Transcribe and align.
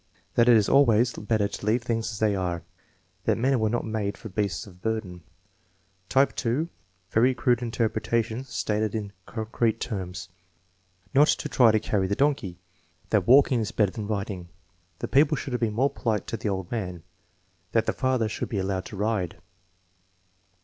"That 0.33 0.49
it 0.49 0.57
is 0.57 0.67
always 0.67 1.13
better 1.13 1.47
to 1.47 1.65
leave 1.67 1.83
things 1.83 2.11
as 2.11 2.17
they 2.17 2.35
are." 2.35 2.63
"That 3.25 3.37
men 3.37 3.59
were 3.59 3.69
not 3.69 3.85
made 3.85 4.17
for 4.17 4.29
beasts 4.29 4.65
of 4.65 4.81
burden." 4.81 5.21
Type(), 6.09 6.33
very 7.11 7.35
crude 7.35 7.61
interpretations 7.61 8.49
stated 8.49 8.95
in 8.95 9.13
concrete 9.27 9.79
terms: 9.79 10.29
"Not 11.13 11.27
to 11.27 11.47
try 11.47 11.69
to 11.71 11.79
carry 11.79 12.07
the 12.07 12.15
donkey." 12.15 12.57
"That 13.11 13.27
walking 13.27 13.59
is 13.59 13.71
better 13.71 13.91
than 13.91 14.07
riding." 14.07 14.49
"The 14.97 15.07
people 15.07 15.37
should 15.37 15.53
have 15.53 15.59
been 15.61 15.75
more 15.75 15.91
polite 15.91 16.25
to 16.29 16.37
the 16.37 16.49
old 16.49 16.71
man." 16.71 17.03
"That 17.73 17.85
the 17.85 17.93
father 17.93 18.27
should 18.27 18.49
be 18.49 18.57
allowed 18.57 18.85
to 18.85 18.95
ride." 18.97 19.37